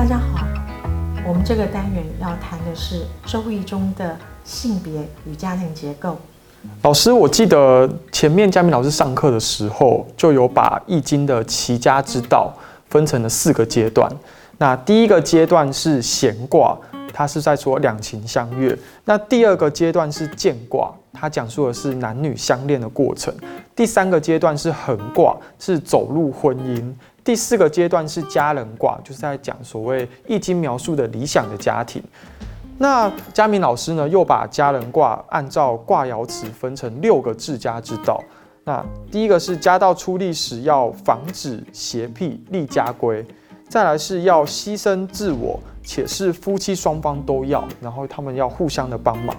[0.00, 0.46] 大家好，
[1.28, 6.16] 我们这个单元要谈的是《周易》中的性别与家庭结构。
[6.80, 12.50] 老师，我记得前面嘉明老师上课的时候，就有把《易经》的齐家之道
[12.88, 14.10] 分成了四个阶段。
[14.56, 16.74] 那第一个阶段是闲卦，
[17.12, 23.34] 它是在说两情相悦；那第二个阶段是健卦，它讲述的是男女相恋的过程；
[23.76, 26.90] 第三个阶段是横卦，是走入婚姻。
[27.22, 32.02] 第四个阶段是家人卦，就是在讲所谓易经描述的理想的家庭。
[32.78, 38.22] 那嘉明老师呢，又把家人卦按照卦爻辞分成六个治家之道。
[38.64, 43.24] 那第一个是家道出力时要防止邪僻立家规，
[43.68, 49.36] 再来是要牺牲自我，且是夫妻双方都要，然后他们要互相的帮忙。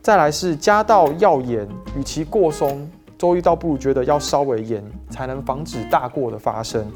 [0.00, 2.88] 再来是家道要严，与其过松，
[3.18, 6.86] 周易倒不如觉得要稍微严，才能防止大过的发生。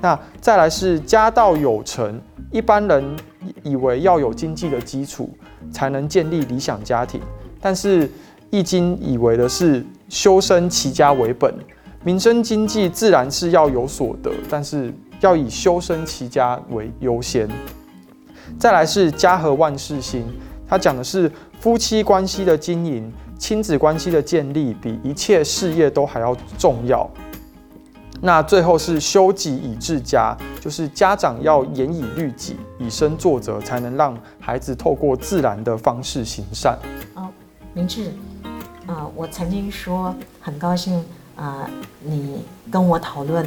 [0.00, 3.16] 那再来是家道有成，一般人
[3.62, 5.30] 以为要有经济的基础
[5.72, 7.20] 才能建立理想家庭，
[7.60, 8.10] 但是
[8.50, 11.52] 易经以为的是修身齐家为本，
[12.04, 17.48] 民生经济自然是要有所得，但是要以修身齐家为优先。
[18.58, 20.24] 再来是家和万事兴，
[20.66, 21.30] 它讲的是
[21.60, 27.08] 夫妻关系的经营、亲子关系的建立，比一切事业都还要重要。
[28.20, 36.76] 那最后是修己以治家，就是家长要严以律己，以身作则，才能让孩子透过自然的方式行善。
[37.14, 37.28] 哦，
[37.74, 38.12] 明智，
[38.86, 41.04] 啊，我曾经说很高兴
[41.36, 41.70] 啊，
[42.02, 43.44] 你跟我讨论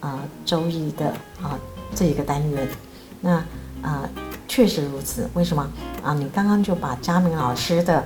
[0.00, 1.08] 啊《周易》的
[1.42, 1.58] 啊
[1.94, 2.66] 这一个单元，
[3.20, 3.32] 那
[3.82, 4.08] 啊
[4.48, 5.28] 确实如此。
[5.34, 5.68] 为什么
[6.02, 6.14] 啊？
[6.14, 7.98] 你刚刚就把佳明老师的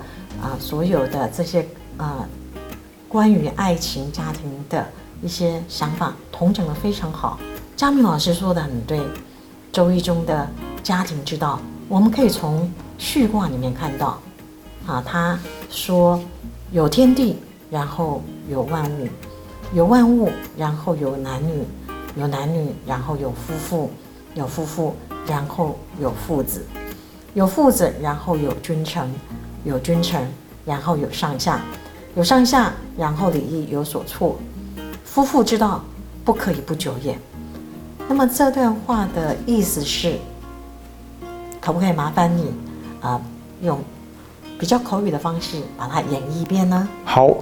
[0.43, 1.65] 啊所有的这些
[1.97, 2.27] 啊
[3.09, 4.85] 关于爱情家庭的。
[5.23, 7.39] 一些想法同整的非常好，
[7.77, 8.99] 佳明老师说的很对，
[9.73, 10.49] 《周易》中的
[10.83, 14.21] 家庭之道，我们可以从序卦里面看到，
[14.87, 15.39] 啊，他
[15.71, 16.21] 说
[16.71, 17.37] 有天地，
[17.69, 19.09] 然后有万物，
[19.75, 21.65] 有万物，然后有男女，
[22.17, 23.91] 有男女，然后有夫妇，
[24.35, 24.95] 有夫妇，
[25.27, 26.65] 然后有父子，
[27.35, 29.11] 有父子，然后有君臣，
[29.65, 30.31] 有君臣，
[30.65, 31.61] 然后有上下，
[32.15, 34.39] 有上下，然后礼义有所处。
[35.19, 35.83] 夫妇之道，
[36.25, 37.19] 不可以不久也。
[38.09, 40.15] 那么这段话的意思是，
[41.61, 42.55] 可不可以麻烦你
[43.01, 43.21] 啊，
[43.61, 43.81] 用
[44.61, 46.89] 比较口语的方式把它演绎一遍呢？
[47.05, 47.35] 好，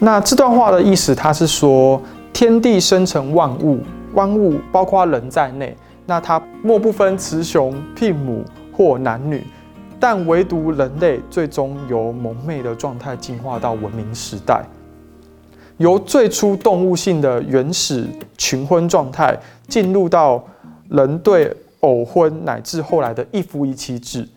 [0.00, 3.78] 那这段话的意思，它是说天地生成万物，
[4.14, 8.44] 万物包括人在内，那它莫不分雌雄聘母
[8.76, 9.46] 或男女，
[10.00, 14.64] 但唯独人类最终由蒙昧的状态进化到文明时代。
[15.78, 18.06] 由最初动物性的原始
[18.38, 19.36] 群婚状态，
[19.68, 20.42] 进入到
[20.88, 24.28] 人对偶婚，乃至后来的一夫一妻制，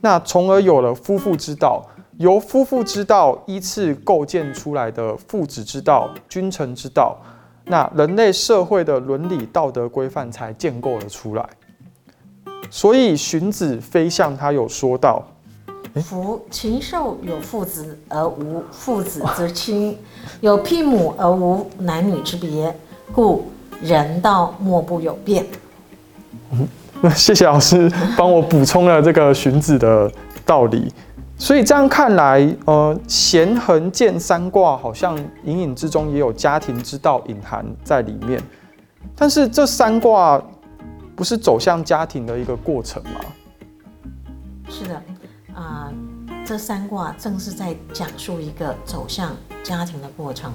[0.00, 1.84] 那从而有了夫妇之道。
[2.18, 7.16] 由夫妇之道依次构建出来的父子之道、君臣之道，
[7.66, 11.48] 那人类社会的伦理道德规范才建构了出来。
[12.70, 15.24] 所以荀子《非相》他有说到。
[16.02, 19.98] 夫禽兽有父子而无父子之亲，
[20.40, 22.74] 有聘母而无男女之别，
[23.12, 23.46] 故
[23.82, 25.46] 人道莫不有变。
[26.50, 26.68] 嗯，
[27.14, 30.10] 谢谢老师帮我补充了这个荀子的
[30.44, 30.92] 道理。
[31.36, 38.42] 所以这样看来，呃，咸恒见三卦好像隐隐之中也有家庭之道隐含在里面。
[39.14, 40.42] 但是这三卦
[41.14, 43.20] 不是走向家庭的一个过程吗？
[44.68, 45.00] 是的。
[45.58, 45.92] 啊，
[46.46, 50.52] 这三卦正是在讲述一个走向家庭的过程。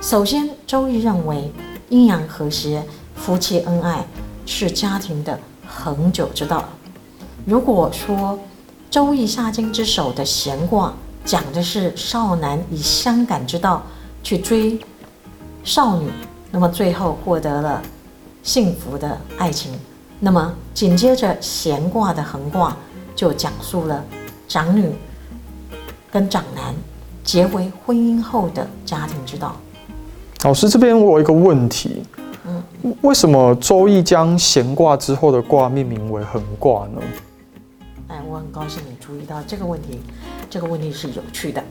[0.00, 1.52] 首先，周易认为
[1.90, 4.04] 阴阳和谐、夫妻恩爱
[4.44, 6.64] 是家庭的恒久之道。
[7.46, 8.36] 如果说
[8.90, 10.92] 周易下经之首的闲卦
[11.24, 13.80] 讲的是少男以相感之道
[14.24, 14.76] 去追
[15.62, 16.10] 少女，
[16.50, 17.80] 那么最后获得了
[18.42, 19.78] 幸福的爱情，
[20.18, 22.76] 那么紧接着闲卦的横卦
[23.14, 24.04] 就讲述了。
[24.52, 24.92] 长女
[26.10, 26.74] 跟长男
[27.24, 29.56] 结为婚姻后的家庭之道。
[30.42, 32.02] 老师这边我有一个问题，
[32.46, 32.62] 嗯，
[33.00, 37.00] 为什么周易将闲卦之后的卦命名为横卦呢？
[38.08, 40.02] 哎，我很高兴你注意到这个问题，
[40.50, 41.64] 这个问题是有趣的。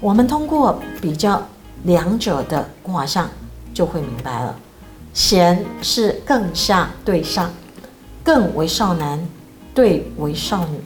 [0.00, 1.40] 我们通过比较
[1.84, 3.30] 两者的卦象，
[3.72, 4.58] 就会明白了。
[5.14, 7.48] 闲是更下对上，
[8.24, 9.24] 更为少男
[9.72, 10.80] 对为少女。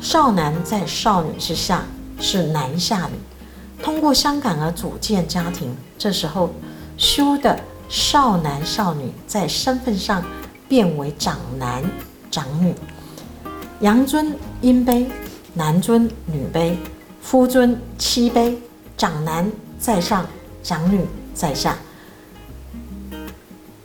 [0.00, 1.84] 少男在少女之下
[2.20, 5.74] 是男下女，通过相感而组建家庭。
[5.98, 6.52] 这时候
[6.96, 7.58] 修的
[7.88, 10.22] 少男少女在身份上
[10.68, 11.82] 变为长男
[12.30, 12.74] 长女。
[13.80, 15.06] 阳尊阴卑，
[15.54, 16.74] 男尊女卑，
[17.20, 18.54] 夫尊妻卑，
[18.96, 20.24] 长男在上，
[20.62, 21.04] 长女
[21.34, 21.76] 在下。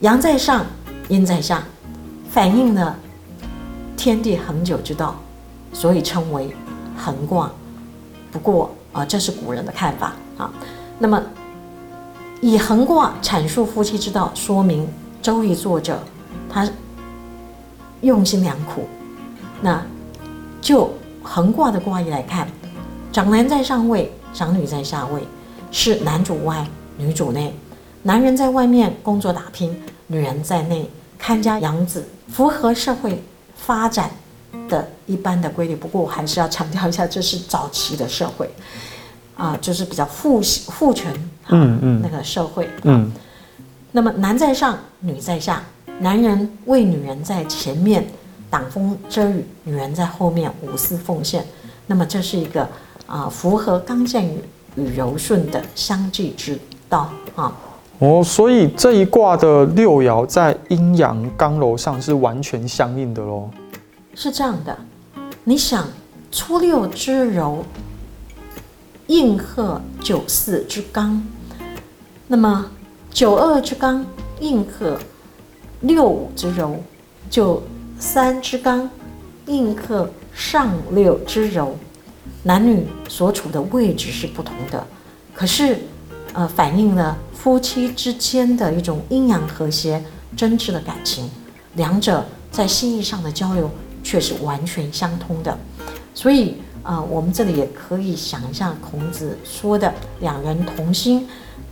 [0.00, 0.64] 阳在上，
[1.08, 1.62] 阴在下，
[2.30, 2.96] 反映了
[3.96, 5.20] 天地恒久之道，
[5.72, 6.54] 所以称为
[6.96, 7.50] 横卦。
[8.30, 10.52] 不过啊，这是古人的看法啊。
[10.98, 11.22] 那么
[12.40, 14.84] 以横卦阐述夫妻之道，说明
[15.22, 16.02] 《周易》作者
[16.48, 16.68] 他
[18.00, 18.86] 用心良苦。
[19.60, 19.82] 那
[20.60, 20.92] 就
[21.22, 22.48] 横卦的卦意来看，
[23.12, 25.22] 长男在上位，长女在下位，
[25.70, 26.66] 是男主外，
[26.96, 27.54] 女主内。
[28.02, 29.74] 男人在外面工作打拼。
[30.08, 33.22] 女人在内看家养子，符合社会
[33.56, 34.10] 发展
[34.68, 35.76] 的一般的规律。
[35.76, 38.50] 不过我还是要强调一下，这是早期的社会，
[39.36, 41.12] 啊，就是比较父父权，
[41.48, 43.10] 嗯嗯，那个社会，嗯。
[43.94, 45.62] 那么男在上，女在下，
[45.98, 48.06] 男人为女人在前面
[48.48, 51.44] 挡风遮雨，女人在后面无私奉献。
[51.86, 52.66] 那么这是一个
[53.06, 54.26] 啊，符合刚健
[54.76, 56.58] 与柔顺的相济之
[56.88, 57.54] 道啊。
[57.98, 63.50] 哦，所以这一卦的六爻在阴阳刚柔上是完全相应的喽。
[64.14, 64.74] 是这样的，
[65.44, 65.88] 你想
[66.30, 67.64] 初六之柔
[69.08, 71.20] 应和九四之刚，
[72.28, 72.70] 那么
[73.10, 74.06] 九二之刚
[74.38, 74.98] 应和
[75.80, 76.80] 六五之柔，
[77.28, 77.62] 九
[77.98, 78.88] 三之刚
[79.46, 81.76] 应和上六之柔，
[82.44, 84.86] 男女所处的位置是不同的，
[85.34, 85.78] 可是
[86.32, 87.18] 呃反映了。
[87.34, 90.04] 夫妻之间的一种阴阳和谐、
[90.36, 91.28] 真挚的感情，
[91.74, 93.68] 两者在心意上的交流
[94.02, 95.56] 却是完全相通的。
[96.14, 101.26] 所以啊，我们这里也可以想一下孔子说的“两人同心，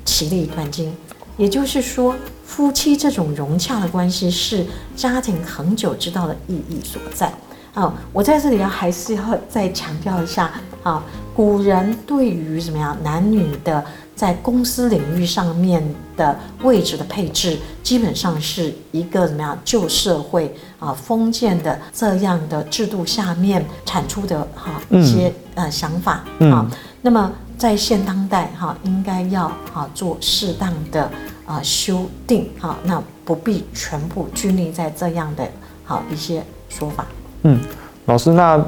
[0.04, 0.94] 其利断金”，
[1.36, 7.32] 也就是说，夫妻这种融洽的关系是家庭恒久之道的意义所在。
[7.74, 10.50] 啊，我在这里要还是要再强调一下
[10.82, 11.02] 啊，
[11.34, 13.84] 古人对于什么样男女的。
[14.16, 15.82] 在公司领域上面
[16.14, 26.22] 的位置的配置，基本上是一个怎么样旧社会啊封建的这样的制度下面产出的哈一些呃想法
[26.52, 26.70] 啊。
[27.00, 31.10] 那么在现当代哈，应该要啊做适当的
[31.46, 35.50] 啊修订哈，那不必全部拘泥在这样的
[35.82, 37.06] 好一些说法。
[37.42, 37.58] 嗯，
[38.06, 38.62] 老师那。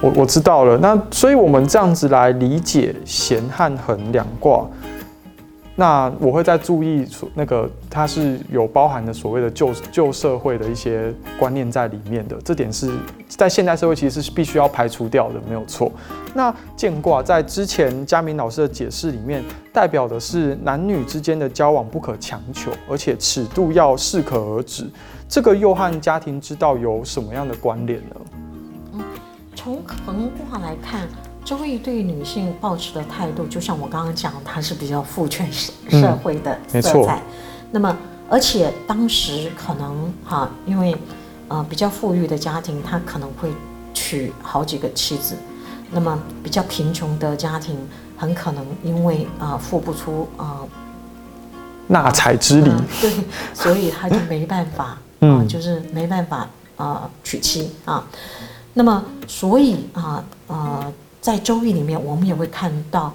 [0.00, 4.62] 我我知道了，那所以我们这样子来理解弦和恒两卦，
[5.76, 7.04] 那我会再注意
[7.34, 12.92] 那个它是有包含的所谓的旧旧社会的一些观念在里面的，这点是
[13.28, 15.90] 在现代社会其实是必须要排除掉的，没有错。
[16.32, 19.42] 那见卦在之前佳明老师的解释里面，
[19.72, 24.88] 代表的是男女之间的交往不可强求，而且尺度要适可而止，
[25.28, 29.02] 这个又和家庭之道有什么样的关联呢？
[29.56, 31.08] 从横卦来看，
[31.44, 37.22] 周易对女性抱持的态度，就像我刚刚讲，它是比较父权社会的色彩。
[37.70, 37.94] 那么，
[38.30, 40.96] 而且当时可能哈，因为
[41.48, 43.52] 呃比较富裕的家庭，他可能会
[43.92, 45.36] 娶好几个妻子。
[45.90, 47.76] 那么比较贫穷的家庭，
[48.16, 50.60] 很可能因为啊付不出啊
[51.88, 52.70] 纳采之礼，
[53.02, 53.12] 对，
[53.52, 58.02] 所以他就没办法啊，就是没办法啊娶妻啊。
[58.72, 60.92] 那么，所以啊，呃，
[61.24, 63.10] 在《周易》里面，我们也会看到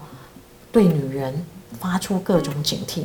[0.71, 1.45] 对女人
[1.79, 3.03] 发出各种警惕，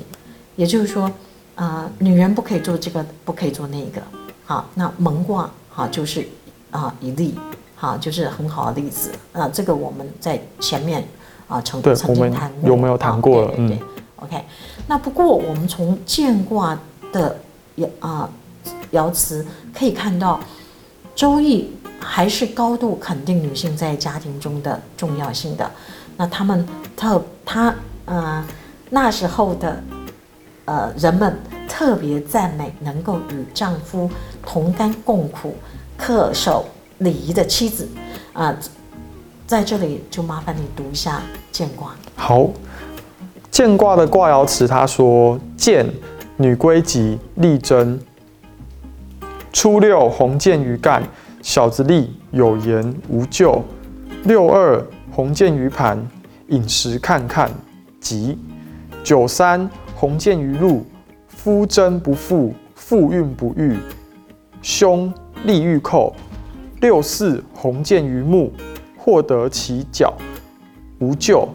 [0.57, 1.13] 也就是说，
[1.57, 4.01] 啊，女人不可以做这个，不可以做那个。
[4.47, 6.27] 好，那蒙卦好就是
[6.71, 7.35] 啊一例，
[7.77, 9.13] 好就是很好的例子。
[9.35, 11.07] 啊，这个我们在前面
[11.49, 13.45] 啊曾曾经谈过，有没有谈过？
[13.49, 13.79] 对对。
[14.17, 14.43] OK，
[14.87, 16.79] 那不过我们从见卦
[17.13, 17.39] 的
[17.77, 18.27] 爻啊
[18.91, 20.39] 爻辞可以看到，
[21.15, 21.65] 《周易》。
[22.05, 25.71] 还是高度肯定女性在家庭中的重要性的。
[26.17, 28.45] 那他们特他呃
[28.91, 29.83] 那时候的
[30.67, 31.37] 呃人们
[31.69, 34.09] 特别赞美能够与丈夫
[34.45, 35.57] 同甘共苦、
[35.99, 36.67] 恪守
[36.99, 37.89] 礼仪的妻子
[38.33, 38.55] 啊。
[39.47, 41.21] 在这里就麻烦你读一下
[41.53, 41.95] 见卦。
[42.17, 42.49] 好，
[43.51, 45.87] 见卦的卦爻辞他说：见
[46.39, 48.01] 女归吉，力争。
[49.53, 51.03] 初六鸿渐于干。
[51.45, 53.63] 小子立有言无咎。
[54.25, 54.83] 六二
[55.13, 56.03] 鸿渐于盘，
[56.49, 57.51] 饮食看看
[58.01, 58.39] 吉。
[59.05, 60.87] 九三鸿渐于禄，
[61.29, 63.77] 夫贞不富，妇运不育，
[64.63, 65.13] 凶
[65.45, 66.17] 利欲寇。
[66.81, 68.51] 六四鸿渐于木，
[68.97, 70.15] 获得其角，
[70.99, 71.47] 无咎。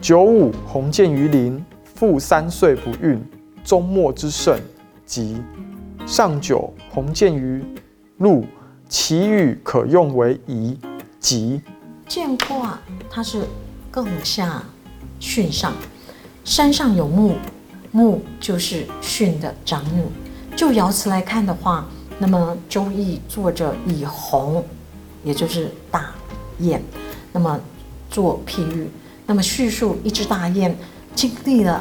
[0.00, 3.22] 九五鸿渐于林，父三岁不孕，
[3.62, 4.58] 终末之盛
[5.04, 5.42] 吉。
[6.06, 7.62] 上九鸿渐于
[8.16, 8.46] 禄。
[8.90, 10.76] 其语可用为宜
[11.20, 11.62] 吉。
[12.08, 12.76] 见卦
[13.08, 13.46] 它是
[13.88, 14.60] 更下
[15.20, 15.72] 巽上，
[16.44, 17.36] 山上有木，
[17.92, 20.02] 木就是巽的长女。
[20.56, 21.86] 就爻辞来看的话，
[22.18, 24.64] 那么周易作者以鸿，
[25.22, 26.12] 也就是大
[26.58, 26.82] 雁，
[27.32, 27.60] 那么
[28.10, 28.90] 做譬喻，
[29.24, 30.76] 那么叙述一只大雁
[31.14, 31.80] 经历了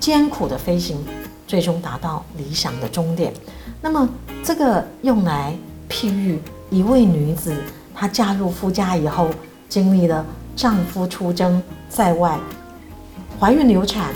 [0.00, 0.98] 艰苦的飞行，
[1.46, 3.32] 最终达到理想的终点。
[3.80, 4.08] 那么
[4.42, 5.56] 这个用来
[5.88, 6.38] 譬喻
[6.70, 7.56] 一位女子，
[7.94, 9.30] 她嫁入夫家以后，
[9.68, 12.38] 经历了丈夫出征在外，
[13.38, 14.12] 怀孕流产，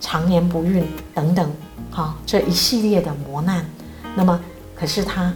[0.00, 1.50] 常年不孕等等，
[1.90, 3.64] 好这一系列的磨难。
[4.14, 4.40] 那么
[4.74, 5.32] 可是她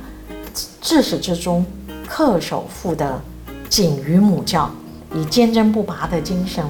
[0.80, 1.64] 至始至终
[2.08, 3.20] 恪守妇德，
[3.68, 4.70] 谨于母教，
[5.14, 6.64] 以坚贞不拔的精神，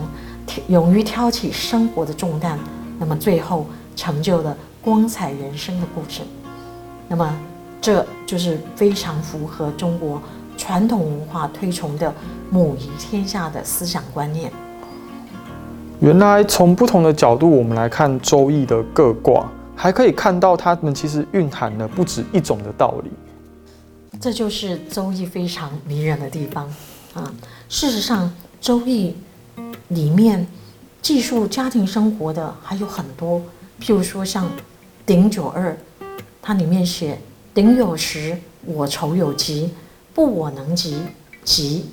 [0.69, 2.59] 勇于挑起生活的重担，
[2.99, 6.23] 那么最后成就了光彩人生的故事。
[7.09, 7.39] 那么，
[7.81, 10.21] 这就是非常符合中国
[10.57, 12.13] 传统文化推崇的
[12.51, 14.51] “母仪天下”的思想观念。
[16.01, 23.11] 原来从不同的角度，我们来看《周易》的各卦，还可以看到它们其实蕴含了不止一种的道理。
[24.21, 26.67] 这就是《周易》非常迷人的地方
[27.15, 27.33] 啊！
[27.69, 28.27] 事实上，
[28.61, 29.15] 《周易》
[29.89, 30.47] 里面
[31.01, 33.41] 记述家庭生活的还有很多，
[33.81, 34.49] 譬如说像
[35.05, 35.77] 鼎九二。
[36.49, 37.19] 它里面写
[37.57, 39.73] ：“鼎有时，我愁有急，
[40.13, 41.01] 不我能及，
[41.43, 41.87] 疾。”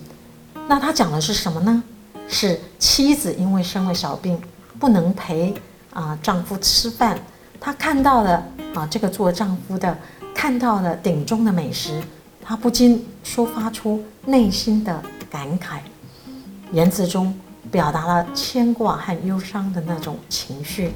[0.67, 1.81] 那他讲的是什么呢？
[2.27, 4.37] 是妻子因为生了小病，
[4.77, 5.53] 不能陪
[5.93, 7.17] 啊丈夫吃饭。
[7.61, 9.97] 她看到了啊这个做丈夫的
[10.35, 12.03] 看到了鼎中的美食，
[12.41, 15.01] 她不禁抒发出内心的
[15.31, 15.77] 感慨，
[16.73, 17.33] 言辞中
[17.71, 20.91] 表达了牵挂和忧伤的那种情绪，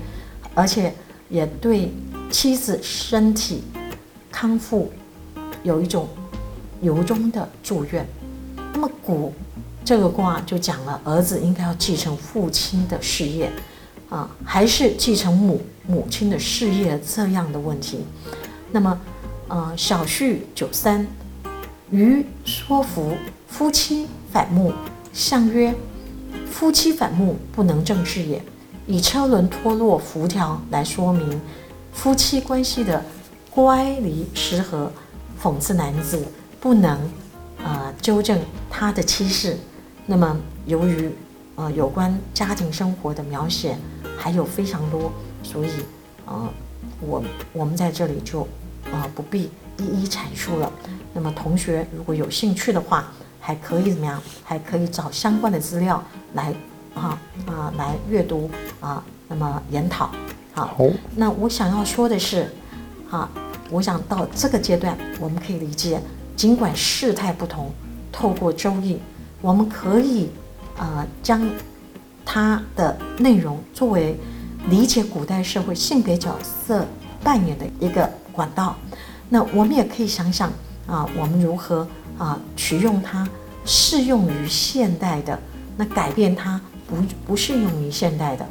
[0.54, 0.94] 而且
[1.30, 1.90] 也对。
[2.30, 3.64] 妻子身体
[4.32, 4.92] 康复，
[5.64, 6.08] 有一种
[6.82, 8.08] 由衷的祝愿。
[8.74, 9.34] 那么古
[9.84, 13.52] 这个卦就讲了，儿子应该要继承父亲的事业，
[14.10, 18.06] 啊，还是继承母母亲的事业这样的问题。
[18.72, 19.00] 那么，
[19.48, 21.08] 呃，小序九三，
[21.90, 23.16] 于说服
[23.48, 24.74] 夫妻反目，
[25.14, 25.74] 相曰：
[26.52, 28.42] 夫妻反目，不能正事也。
[28.86, 31.42] 以车轮脱落辐条来说明。
[31.94, 33.04] 夫妻关系的
[33.58, 34.92] 乖离失和，
[35.42, 36.24] 讽刺男子
[36.62, 36.96] 不能
[37.66, 39.58] 呃纠正他的妻室。
[40.06, 40.38] 那么
[40.68, 41.10] 由于
[41.56, 43.76] 呃有关家庭生活的描写
[44.16, 45.12] 还有非常多，
[45.42, 45.70] 所以
[46.28, 46.48] 呃
[47.02, 48.48] 我我们在这里就
[48.92, 49.50] 呃不必
[49.80, 50.72] 一一阐述了。
[51.12, 54.22] 那么同学如果有兴趣的话，还可以怎么样？
[54.44, 56.04] 还可以找相关的资料
[56.36, 56.54] 来
[56.94, 60.12] 啊啊来阅读啊，那么研讨。
[60.54, 60.78] 好，
[61.16, 62.54] 那我想要说的是，
[63.10, 63.28] 啊，
[63.70, 66.02] 我想到这个阶段，我们可以理解，
[66.36, 67.72] 尽管事态不同，
[68.12, 68.98] 透过周易，
[69.42, 70.30] 我们可以，
[70.78, 71.42] 呃，将
[72.26, 74.16] 它的内容作为
[74.70, 76.86] 理解古代社会性别角色
[77.24, 78.76] 扮演的一个管道。
[79.30, 80.52] 那我们也可以想想，
[80.86, 83.28] 啊，我们如何啊取用它，
[83.66, 85.38] 适用于现代的，
[85.76, 86.96] 那改变它不
[87.26, 88.46] 不适用于现代的。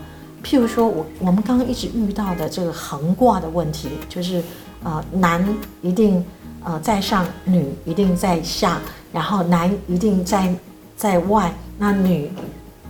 [0.45, 4.43] 譬如说，我我们刚刚一直遇到的这个横卦的问题，就是
[4.83, 5.47] 呃，男
[5.83, 6.25] 一定
[6.63, 8.79] 呃在上，女一定在下，
[9.13, 10.55] 然后男一定在
[10.97, 12.31] 在外，那女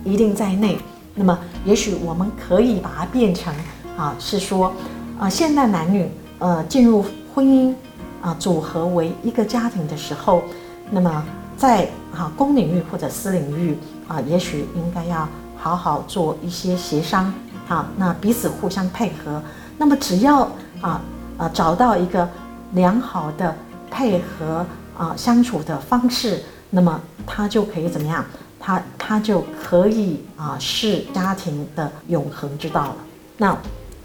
[0.03, 0.77] 一定在内。
[1.15, 3.53] 那么，也许我们可以把它变成
[3.97, 4.71] 啊，是说
[5.19, 7.03] 啊，现代男女呃进入
[7.33, 7.73] 婚姻
[8.21, 10.43] 啊组合为一个家庭的时候，
[10.91, 11.25] 那么
[11.57, 13.75] 在啊公领域或者私领域
[14.07, 15.27] 啊，也许应该要
[15.57, 17.33] 好好做一些协商。
[17.67, 19.41] 好，那彼此互相配合，
[19.77, 20.47] 那么只要
[20.81, 21.01] 啊
[21.37, 22.27] 啊找到一个
[22.73, 23.55] 良好的
[23.89, 24.65] 配合
[24.97, 28.25] 啊相处的方式，那么他就可以怎么样？
[28.59, 32.95] 他他就可以啊是家庭的永恒之道了。
[33.37, 33.57] 那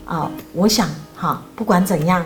[0.05, 2.25] 啊，我想哈，不管怎样，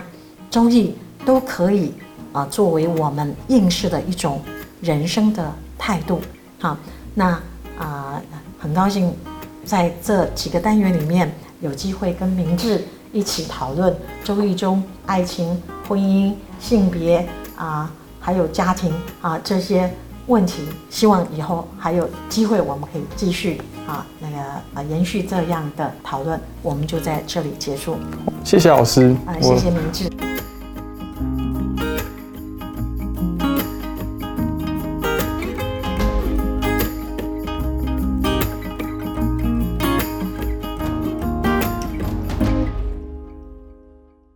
[0.49, 0.95] 周易
[1.25, 1.93] 都可以
[2.33, 4.41] 啊作为我们应试的一种
[4.81, 6.21] 人生的态度。
[6.59, 6.77] 好，
[7.13, 7.39] 那
[7.79, 8.21] 啊
[8.59, 9.13] 很高兴。
[9.65, 19.91] 在这几个单元里面，有机会跟明智一起讨论周易中爱情、婚姻、性别啊，还有家庭啊这些
[20.27, 20.63] 问题。
[20.89, 24.37] 希望以后还有机会，我们可以继续啊那个
[24.73, 26.39] 啊延续这样的讨论。
[26.61, 27.97] 我们就在这里结束。
[28.43, 30.26] 谢谢老师啊，谢谢明智。